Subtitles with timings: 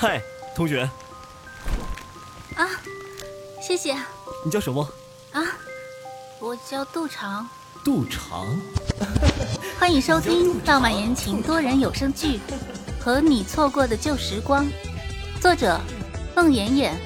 [0.00, 0.22] 嗨，
[0.54, 0.88] 同学。
[2.54, 2.68] 啊，
[3.60, 3.96] 谢谢。
[4.44, 4.88] 你叫什么？
[5.32, 5.42] 啊，
[6.38, 7.48] 我叫杜长。
[7.84, 8.46] 杜长。
[9.76, 12.38] 欢迎收听浪漫言情多人有声剧
[13.02, 14.64] 《和你错过的旧时光》，
[15.40, 15.80] 作者：
[16.36, 16.96] 孟妍妍，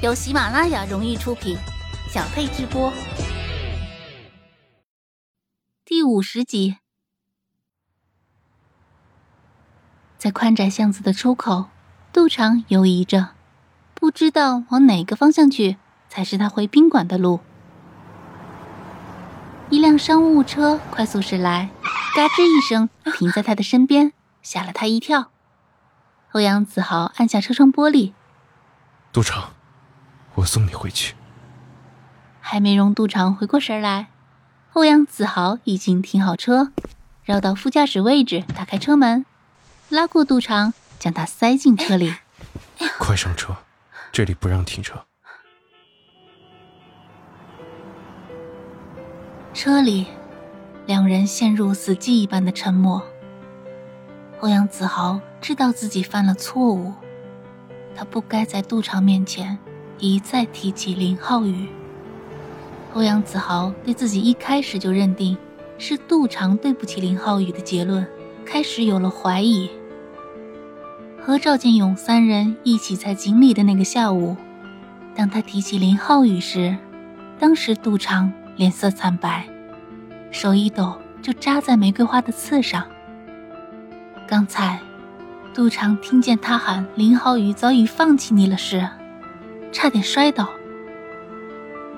[0.00, 1.58] 由喜马拉雅荣誉出品，
[2.08, 2.92] 小佩直播。
[5.84, 6.76] 第五十集，
[10.16, 11.70] 在宽窄巷子的出口，
[12.18, 13.28] 杜长犹疑着，
[13.94, 15.76] 不知道往哪个方向去
[16.08, 17.38] 才是他回宾馆的路。
[19.70, 21.70] 一辆商务车快速驶来，
[22.16, 24.12] 嘎吱一声停在他的身边，
[24.42, 25.30] 吓了他一跳。
[26.32, 28.12] 欧阳子豪按下车窗玻璃
[29.12, 29.50] ：“杜长，
[30.34, 31.14] 我送你回去。”
[32.42, 34.08] 还没容杜长回过神来，
[34.72, 36.72] 欧阳子豪已经停好车，
[37.22, 39.24] 绕到副驾驶位置，打开车门，
[39.88, 42.14] 拉过杜长，将他塞进车里。
[42.98, 43.56] 快上车，
[44.12, 45.04] 这里不让停车。
[49.54, 50.06] 车里，
[50.86, 53.02] 两人陷入死寂一般的沉默。
[54.40, 56.92] 欧阳子豪知道自己犯了错误，
[57.96, 59.58] 他不该在杜长面前
[59.98, 61.68] 一再提起林浩宇。
[62.94, 65.36] 欧阳子豪对自己一开始就认定
[65.76, 68.06] 是杜长对不起林浩宇的结论，
[68.46, 69.68] 开始有了怀疑。
[71.28, 74.34] 和赵建勇三人一起在井里的那个下午，
[75.14, 76.74] 当他提起林浩宇时，
[77.38, 78.32] 当时杜长。
[78.56, 79.46] 脸色惨白，
[80.32, 82.82] 手一抖就扎在玫瑰花的刺上。
[84.26, 84.80] 刚才，
[85.54, 88.88] 杜长听见他喊林浩宇早已放弃你了时，
[89.70, 90.48] 差点摔倒。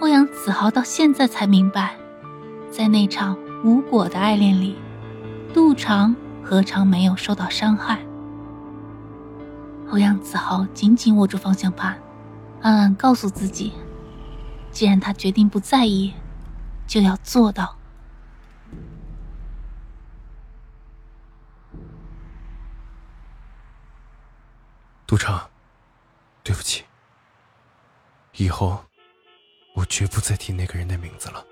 [0.00, 1.96] 欧阳子豪到现在才明白，
[2.70, 4.76] 在那场无果的爱恋里，
[5.52, 7.98] 杜长何尝没有受到伤害。
[9.90, 12.00] 欧阳子豪紧紧握住方向盘，
[12.62, 13.72] 暗暗告诉自己：
[14.70, 16.14] 既然他决定不在意。
[16.86, 17.76] 就要做到，
[25.04, 25.50] 杜长，
[26.44, 26.84] 对不起，
[28.36, 28.84] 以后
[29.74, 31.44] 我绝不再提那个人的名字了，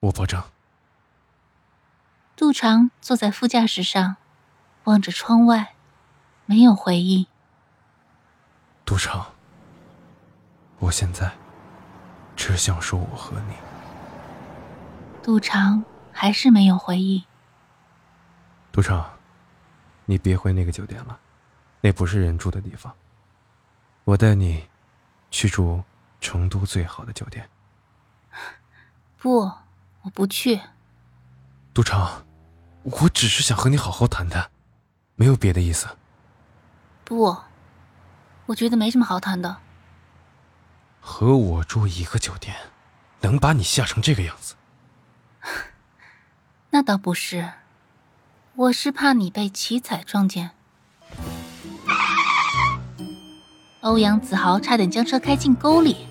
[0.00, 0.42] 我保证。
[2.34, 4.16] 杜长坐在副驾驶上，
[4.84, 5.74] 望着窗外，
[6.46, 7.26] 没有回应。
[8.86, 9.26] 杜长，
[10.78, 11.30] 我现在
[12.36, 13.54] 只想说我和你。
[15.24, 17.20] 杜长还是没有回应。
[18.70, 19.10] 杜长，
[20.04, 21.18] 你别回那个酒店了，
[21.80, 22.94] 那不是人住的地方。
[24.04, 24.68] 我带你
[25.32, 25.82] 去住
[26.20, 27.50] 成都最好的酒店。
[29.18, 29.40] 不，
[30.02, 30.60] 我不去。
[31.74, 32.24] 杜长，
[32.84, 34.48] 我只是想和你好好谈谈，
[35.16, 35.88] 没有别的意思。
[37.04, 37.36] 不，
[38.46, 39.58] 我觉得没什么好谈的。
[41.00, 42.56] 和我住一个酒店，
[43.20, 44.54] 能把你吓成这个样子？
[46.70, 47.52] 那倒不是，
[48.54, 50.50] 我是怕你被奇彩撞见。
[53.82, 56.08] 欧阳子豪差点将车开进沟里。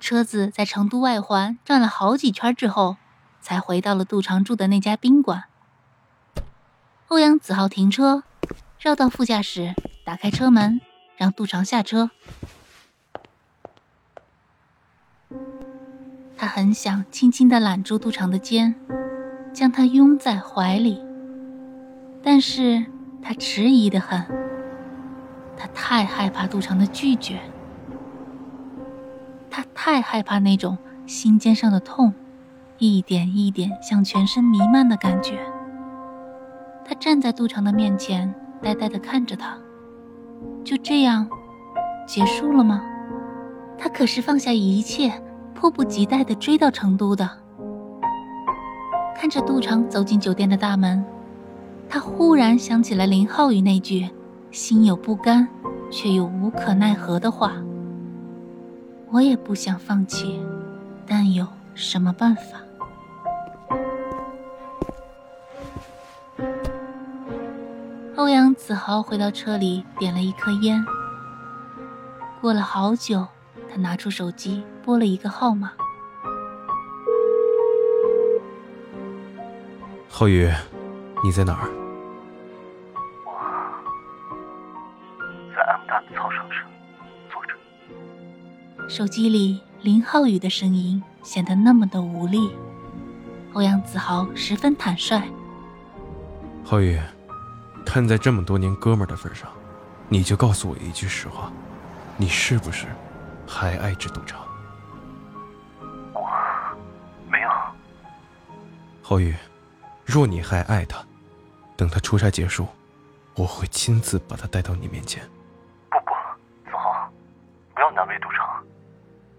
[0.00, 2.96] 车子在成都外环转了好几圈之后，
[3.40, 5.44] 才回到了杜长住的那家宾馆。
[7.08, 8.24] 欧阳子豪停车，
[8.80, 10.80] 绕到副驾驶，打开车门，
[11.16, 12.10] 让杜长下车。
[16.36, 18.74] 他很想轻轻的揽住杜长的肩，
[19.52, 21.00] 将他拥在怀里，
[22.24, 22.84] 但是
[23.22, 24.26] 他迟疑的很。
[25.56, 27.40] 他太害怕杜长的拒绝，
[29.48, 32.12] 他太害怕那种心尖上的痛，
[32.78, 35.40] 一点一点向全身弥漫的感觉。
[36.98, 39.56] 站在杜长的面前，呆呆的看着他，
[40.64, 41.28] 就这样
[42.06, 42.82] 结束了吗？
[43.78, 45.12] 他可是放下一切。
[45.58, 47.26] 迫不及待地追到成都的，
[49.16, 51.02] 看着杜长走进酒店的大门，
[51.88, 54.06] 他忽然想起了林浩宇那句
[54.50, 55.48] 心有不甘
[55.90, 57.54] 却又无可奈何的话
[59.10, 60.38] ：“我也不想放弃，
[61.06, 62.60] 但有什么办法？”
[68.16, 70.84] 欧阳子豪回到车里，点了一颗烟。
[72.40, 73.26] 过了好久。
[73.68, 75.72] 他拿出手机拨了一个号码。
[80.08, 80.50] 浩宇，
[81.22, 81.68] 你在哪儿？
[83.18, 83.32] 我
[85.54, 86.66] 在 M 大的操场上
[87.30, 88.88] 坐着。
[88.88, 92.50] 手机里林浩宇的声音显得那么的无力。
[93.52, 95.22] 欧阳子豪十分坦率。
[96.64, 96.98] 浩宇，
[97.86, 99.48] 看在这么多年哥们儿的份上，
[100.08, 101.50] 你就告诉我一句实话，
[102.18, 102.86] 你是不是
[103.46, 104.44] 还爱着赌场？
[106.12, 106.28] 我
[107.30, 107.50] 没有。
[109.02, 109.34] 浩宇，
[110.04, 111.02] 若你还爱他，
[111.76, 112.66] 等他出差结束，
[113.34, 115.26] 我会亲自把他带到你面前。
[115.88, 116.12] 不不，
[116.68, 117.10] 子豪，
[117.72, 118.62] 不要难为赌场，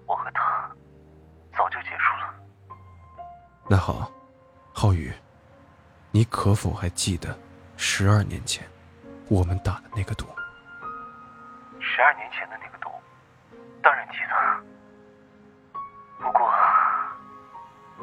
[0.08, 0.72] 我和他
[1.56, 2.34] 早就结束了。
[3.68, 4.10] 那好，
[4.74, 5.14] 浩宇，
[6.10, 7.38] 你可否还记得
[7.78, 8.68] 十二年前
[9.30, 10.26] 我们打的那个赌？
[11.80, 12.90] 十二年前的那个赌，
[13.82, 15.80] 当然记得。
[16.20, 16.52] 不过，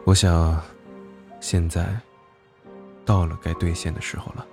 [0.05, 0.61] 我想，
[1.41, 1.85] 现在
[3.05, 4.47] 到了该兑现的时候了。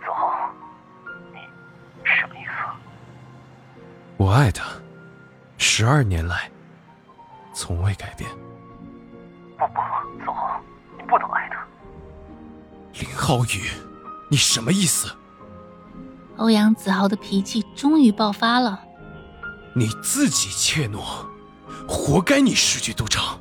[0.00, 0.50] 子豪，
[1.32, 1.38] 你
[2.04, 2.50] 什么意思？
[4.16, 4.64] 我爱他，
[5.58, 6.50] 十二年来
[7.52, 8.28] 从未改变。
[9.58, 9.80] 不不，
[10.24, 10.58] 子豪，
[10.96, 11.57] 你不能爱他。
[12.94, 13.70] 林浩宇，
[14.28, 15.14] 你什么意思？
[16.36, 18.80] 欧阳子豪的脾气终于爆发了。
[19.74, 21.26] 你自己怯懦，
[21.86, 23.40] 活该你失去赌场。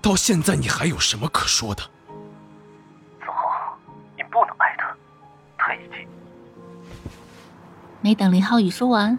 [0.00, 1.82] 到现在你还有什么可说的？
[1.82, 3.78] 子豪，
[4.16, 4.96] 你不能爱他，
[5.56, 6.08] 他已经……
[8.00, 9.18] 没等林浩宇说完，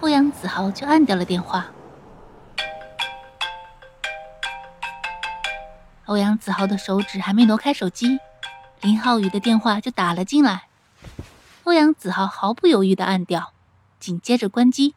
[0.00, 1.66] 欧阳子豪就按掉了电话。
[6.04, 8.20] 欧阳子豪的手指还没挪开手机，
[8.86, 10.68] 林浩宇的电话就打了进来。
[11.64, 13.52] 欧阳子豪毫不犹豫的按掉，
[13.98, 14.94] 紧接着关机。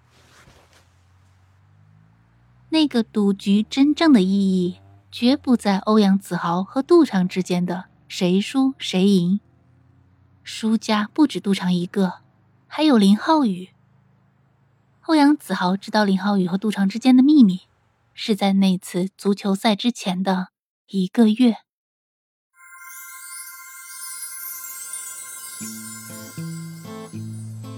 [2.69, 4.77] 那个赌局真正的意义，
[5.12, 9.39] 绝不在欧阳子豪和杜长之间的谁输谁赢。
[10.44, 12.19] 输家不止杜长一个，
[12.68, 13.69] 还有林浩宇。
[15.07, 17.62] 欧阳子豪知道林浩宇和杜长之间的秘密，
[18.13, 20.50] 是在那次足球赛之前的
[20.89, 21.56] 一个月。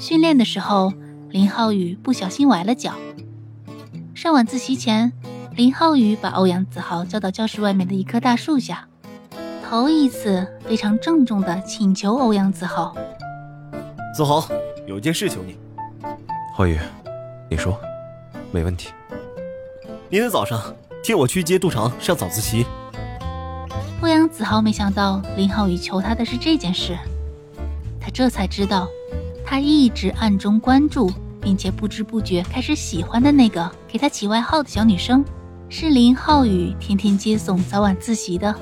[0.01, 0.91] 训练的时候，
[1.29, 2.95] 林浩宇不小心崴了脚。
[4.15, 5.13] 上晚自习前，
[5.55, 8.87] 林浩宇把欧阳子豪叫到教室外面的一棵大树下，
[9.63, 12.95] 头一次非常郑重的请求欧阳子豪
[14.17, 14.43] ：“子豪，
[14.87, 15.55] 有件事求你。
[16.55, 16.79] 浩宇，
[17.47, 17.79] 你说，
[18.51, 18.89] 没问题。
[20.09, 20.59] 明天早上
[21.03, 22.65] 替我去接杜长上早自习。”
[24.01, 26.97] 欧阳子豪没想到林浩宇求他的是这件事，
[27.99, 28.87] 他这才知道。
[29.51, 31.11] 他一直暗中关注，
[31.41, 35.25] 并且不知不觉开始喜欢的那个给他起外号的小女生，
[35.67, 38.55] 是林浩宇天天接送早晚自习的。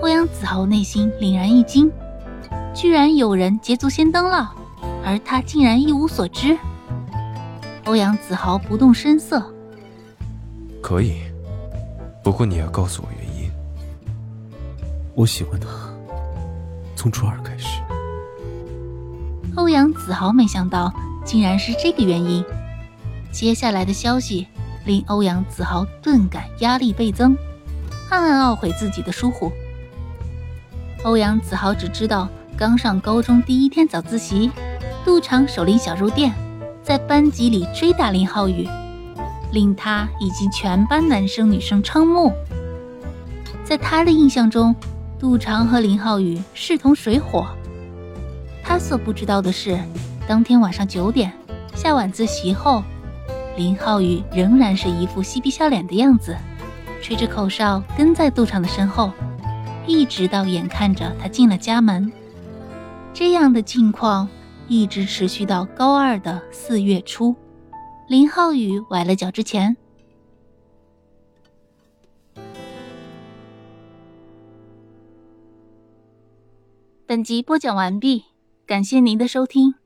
[0.00, 1.90] 欧阳子豪内心凛然一惊，
[2.72, 4.54] 居然有人捷足先登了，
[5.04, 6.56] 而他竟然一无所知。
[7.86, 9.42] 欧阳子豪不动声色，
[10.80, 11.20] 可以，
[12.22, 13.50] 不过你要告诉我原因。
[15.16, 15.66] 我喜欢他，
[16.94, 17.80] 从初二开始。
[19.58, 20.94] 欧阳子豪没想到，
[21.24, 22.44] 竟然是这个原因。
[23.32, 24.46] 接下来的消息
[24.86, 27.36] 令欧阳子豪顿感压力倍增，
[28.08, 29.50] 暗暗懊悔自己的疏忽。
[31.02, 34.48] 欧阳子豪只知道，刚上高中第一天早自习，
[35.04, 36.32] 杜长手拎小肉垫，
[36.80, 38.64] 在班级里追打林浩宇，
[39.50, 42.32] 令他以及全班男生女生瞠目。
[43.64, 44.72] 在他的印象中，
[45.18, 47.44] 杜长和林浩宇势同水火。
[48.78, 49.78] 所不知道的是，
[50.26, 51.32] 当天晚上九点
[51.74, 52.82] 下晚自习后，
[53.56, 56.36] 林浩宇仍然是一副嬉皮笑脸的样子，
[57.02, 59.12] 吹着口哨跟在杜长的身后，
[59.86, 62.10] 一直到眼看着他进了家门。
[63.12, 64.28] 这样的境况
[64.68, 67.34] 一直持续到高二的四月初，
[68.08, 69.76] 林浩宇崴了脚之前。
[77.06, 78.24] 本集播讲完毕。
[78.68, 79.76] 感谢您的收听。